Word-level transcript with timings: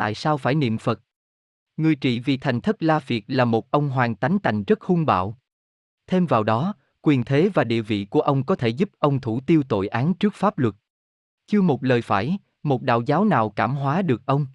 tại 0.00 0.14
sao 0.14 0.38
phải 0.38 0.54
niệm 0.54 0.78
Phật. 0.78 1.00
Người 1.76 1.94
trị 1.94 2.20
vì 2.20 2.36
thành 2.36 2.60
thất 2.60 2.82
La 2.82 3.00
Phiệt 3.00 3.22
là 3.26 3.44
một 3.44 3.70
ông 3.70 3.90
hoàng 3.90 4.14
tánh 4.14 4.38
tành 4.38 4.64
rất 4.64 4.82
hung 4.82 5.06
bạo. 5.06 5.38
Thêm 6.06 6.26
vào 6.26 6.42
đó, 6.42 6.74
quyền 7.02 7.24
thế 7.24 7.50
và 7.54 7.64
địa 7.64 7.80
vị 7.82 8.06
của 8.10 8.20
ông 8.20 8.46
có 8.46 8.56
thể 8.56 8.68
giúp 8.68 8.90
ông 8.98 9.20
thủ 9.20 9.40
tiêu 9.46 9.62
tội 9.68 9.88
án 9.88 10.14
trước 10.14 10.34
pháp 10.34 10.58
luật. 10.58 10.74
Chưa 11.46 11.62
một 11.62 11.84
lời 11.84 12.02
phải, 12.02 12.38
một 12.62 12.82
đạo 12.82 13.02
giáo 13.06 13.24
nào 13.24 13.50
cảm 13.50 13.74
hóa 13.76 14.02
được 14.02 14.26
ông. 14.26 14.46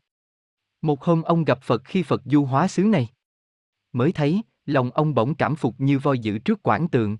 Một 0.82 1.04
hôm 1.04 1.22
ông 1.22 1.44
gặp 1.46 1.62
Phật 1.62 1.82
khi 1.86 2.04
Phật 2.04 2.22
du 2.26 2.46
hóa 2.46 2.68
xứ 2.68 2.84
này. 2.84 3.10
Mới 3.94 4.12
thấy, 4.12 4.42
lòng 4.66 4.92
ông 4.92 5.14
bỗng 5.14 5.36
cảm 5.36 5.56
phục 5.56 5.76
như 5.78 6.00
voi 6.00 6.20
dữ 6.20 6.38
trước 6.38 6.64
quảng 6.64 6.88
tượng. 6.88 7.18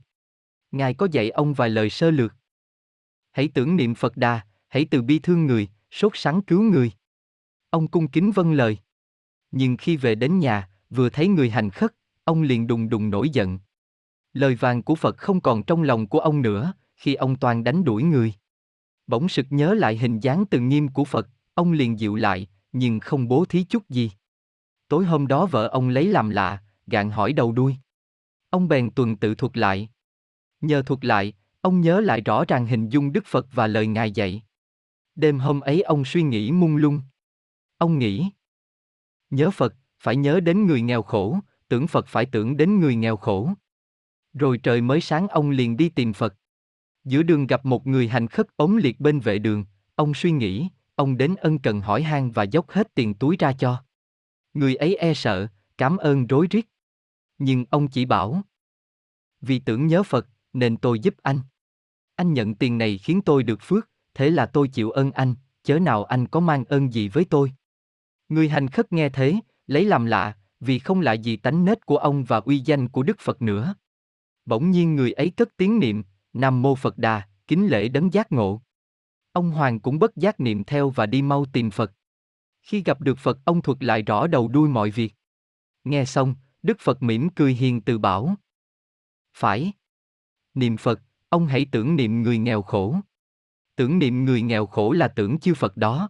Ngài 0.72 0.94
có 0.94 1.08
dạy 1.12 1.30
ông 1.30 1.54
vài 1.54 1.70
lời 1.70 1.90
sơ 1.90 2.12
lược. 2.12 2.36
Hãy 3.32 3.50
tưởng 3.54 3.76
niệm 3.76 3.96
Phật 3.96 4.18
đà, 4.18 4.42
hãy 4.68 4.86
từ 4.92 5.02
bi 5.02 5.20
thương 5.20 5.46
người, 5.46 5.68
sốt 5.92 6.12
sắng 6.16 6.42
cứu 6.42 6.62
người. 6.62 6.92
Ông 7.76 7.88
cung 7.88 8.08
kính 8.08 8.32
vâng 8.32 8.54
lời. 8.54 8.78
Nhưng 9.52 9.78
khi 9.78 9.98
về 9.98 10.16
đến 10.16 10.40
nhà, 10.40 10.70
vừa 10.90 11.10
thấy 11.10 11.28
người 11.28 11.50
hành 11.50 11.70
khất, 11.70 11.96
ông 12.24 12.42
liền 12.42 12.68
đùng 12.68 12.90
đùng 12.90 13.10
nổi 13.10 13.30
giận. 13.30 13.60
Lời 14.34 14.56
vàng 14.56 14.84
của 14.84 14.96
Phật 14.96 15.18
không 15.18 15.42
còn 15.42 15.64
trong 15.64 15.84
lòng 15.84 16.08
của 16.08 16.20
ông 16.20 16.42
nữa, 16.42 16.74
khi 16.96 17.16
ông 17.16 17.36
toàn 17.36 17.64
đánh 17.64 17.84
đuổi 17.84 18.04
người. 18.04 18.34
Bỗng 19.08 19.30
sực 19.30 19.46
nhớ 19.50 19.74
lại 19.74 19.98
hình 19.98 20.20
dáng 20.20 20.46
từng 20.46 20.70
nghiêm 20.70 20.88
của 20.88 21.04
Phật, 21.04 21.30
ông 21.54 21.72
liền 21.72 22.00
dịu 22.00 22.16
lại, 22.16 22.48
nhưng 22.72 23.00
không 23.00 23.28
bố 23.28 23.46
thí 23.46 23.64
chút 23.64 23.90
gì. 23.90 24.12
Tối 24.88 25.06
hôm 25.06 25.28
đó 25.28 25.46
vợ 25.46 25.68
ông 25.68 25.90
lấy 25.90 26.08
làm 26.08 26.30
lạ, 26.30 26.64
gạn 26.88 27.10
hỏi 27.10 27.34
đầu 27.34 27.52
đuôi. 27.52 27.76
Ông 28.50 28.68
bèn 28.68 28.92
tuần 28.92 29.18
tự 29.18 29.36
thuật 29.36 29.58
lại. 29.58 29.90
Nhờ 30.62 30.82
thuật 30.82 31.06
lại, 31.06 31.34
ông 31.62 31.82
nhớ 31.82 32.02
lại 32.02 32.22
rõ 32.22 32.46
ràng 32.48 32.68
hình 32.68 32.90
dung 32.90 33.12
Đức 33.12 33.26
Phật 33.26 33.48
và 33.52 33.68
lời 33.68 33.88
Ngài 33.88 34.12
dạy. 34.12 34.44
Đêm 35.16 35.40
hôm 35.40 35.60
ấy 35.60 35.82
ông 35.82 36.06
suy 36.06 36.24
nghĩ 36.24 36.52
mung 36.52 36.76
lung. 36.76 37.02
Ông 37.78 38.00
nghĩ. 38.00 38.30
Nhớ 39.30 39.52
Phật, 39.52 39.76
phải 40.00 40.16
nhớ 40.16 40.40
đến 40.40 40.66
người 40.68 40.82
nghèo 40.82 41.02
khổ, 41.02 41.40
tưởng 41.68 41.88
Phật 41.88 42.08
phải 42.08 42.26
tưởng 42.26 42.58
đến 42.58 42.80
người 42.80 42.96
nghèo 42.96 43.18
khổ. 43.18 43.50
Rồi 44.34 44.58
trời 44.58 44.82
mới 44.82 45.02
sáng 45.02 45.28
ông 45.28 45.50
liền 45.50 45.78
đi 45.78 45.90
tìm 45.90 46.14
Phật. 46.14 46.36
Giữa 47.04 47.24
đường 47.24 47.48
gặp 47.48 47.66
một 47.66 47.88
người 47.88 48.08
hành 48.08 48.28
khất 48.28 48.48
ống 48.56 48.78
liệt 48.78 49.00
bên 49.00 49.20
vệ 49.20 49.40
đường, 49.40 49.66
ông 49.96 50.14
suy 50.14 50.32
nghĩ, 50.32 50.70
ông 50.96 51.18
đến 51.18 51.36
ân 51.36 51.60
cần 51.60 51.82
hỏi 51.82 52.04
han 52.04 52.32
và 52.32 52.44
dốc 52.44 52.70
hết 52.70 52.96
tiền 52.96 53.14
túi 53.14 53.36
ra 53.40 53.54
cho. 53.54 53.84
Người 54.54 54.76
ấy 54.76 54.96
e 54.96 55.14
sợ, 55.14 55.48
cảm 55.78 55.98
ơn 55.98 56.28
rối 56.28 56.48
rít. 56.52 56.66
Nhưng 57.38 57.66
ông 57.70 57.88
chỉ 57.88 58.06
bảo. 58.06 58.42
Vì 59.42 59.60
tưởng 59.60 59.88
nhớ 59.88 60.04
Phật, 60.04 60.28
nên 60.54 60.78
tôi 60.78 61.00
giúp 61.00 61.16
anh. 61.22 61.40
Anh 62.16 62.34
nhận 62.34 62.56
tiền 62.56 62.78
này 62.78 62.98
khiến 62.98 63.22
tôi 63.22 63.44
được 63.44 63.62
phước, 63.62 63.90
thế 64.14 64.30
là 64.30 64.46
tôi 64.46 64.68
chịu 64.68 64.92
ơn 64.92 65.12
anh, 65.12 65.36
chớ 65.64 65.80
nào 65.80 66.04
anh 66.04 66.28
có 66.28 66.40
mang 66.40 66.66
ơn 66.66 66.94
gì 66.94 67.08
với 67.08 67.26
tôi. 67.30 67.54
Người 68.30 68.50
hành 68.50 68.68
khất 68.68 68.94
nghe 68.94 69.10
thế, 69.10 69.36
lấy 69.68 69.86
làm 69.86 70.06
lạ, 70.06 70.38
vì 70.60 70.80
không 70.80 71.02
lạ 71.02 71.14
gì 71.14 71.38
tánh 71.38 71.66
nết 71.66 71.86
của 71.86 71.98
ông 71.98 72.24
và 72.24 72.38
uy 72.38 72.60
danh 72.60 72.90
của 72.90 73.04
Đức 73.04 73.20
Phật 73.20 73.42
nữa. 73.42 73.76
Bỗng 74.46 74.72
nhiên 74.72 74.96
người 74.96 75.12
ấy 75.12 75.30
cất 75.30 75.50
tiếng 75.58 75.80
niệm, 75.80 76.04
Nam 76.34 76.62
Mô 76.62 76.76
Phật 76.76 76.98
Đà, 76.98 77.28
kính 77.48 77.68
lễ 77.68 77.88
đấng 77.88 78.14
giác 78.14 78.32
ngộ. 78.32 78.62
Ông 79.32 79.52
Hoàng 79.52 79.80
cũng 79.80 80.00
bất 80.00 80.16
giác 80.16 80.40
niệm 80.40 80.64
theo 80.64 80.90
và 80.90 81.06
đi 81.06 81.22
mau 81.22 81.46
tìm 81.54 81.72
Phật. 81.72 81.92
Khi 82.62 82.84
gặp 82.84 83.02
được 83.02 83.18
Phật 83.18 83.40
ông 83.46 83.62
thuật 83.62 83.84
lại 83.84 84.02
rõ 84.02 84.28
đầu 84.28 84.48
đuôi 84.48 84.70
mọi 84.70 84.92
việc. 84.92 85.14
Nghe 85.84 86.06
xong, 86.06 86.36
Đức 86.64 86.78
Phật 86.80 87.04
mỉm 87.04 87.30
cười 87.30 87.54
hiền 87.54 87.82
từ 87.82 87.98
bảo. 87.98 88.36
Phải. 89.38 89.72
Niệm 90.54 90.78
Phật, 90.78 91.02
ông 91.30 91.48
hãy 91.48 91.66
tưởng 91.72 91.96
niệm 91.96 92.22
người 92.22 92.38
nghèo 92.38 92.62
khổ. 92.62 93.00
Tưởng 93.76 94.00
niệm 94.00 94.26
người 94.26 94.42
nghèo 94.42 94.66
khổ 94.66 94.92
là 94.92 95.08
tưởng 95.08 95.40
chư 95.40 95.54
Phật 95.54 95.78
đó, 95.78 96.10